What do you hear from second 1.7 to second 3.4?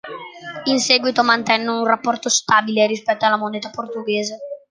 rapporto stabile rispetto alla